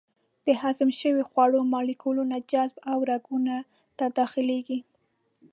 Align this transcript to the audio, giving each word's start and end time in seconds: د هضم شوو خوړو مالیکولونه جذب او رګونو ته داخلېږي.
د 0.45 0.47
هضم 0.61 0.89
شوو 0.99 1.27
خوړو 1.29 1.59
مالیکولونه 1.73 2.37
جذب 2.51 2.75
او 2.91 2.97
رګونو 3.09 3.57
ته 3.97 4.05
داخلېږي. 4.17 4.79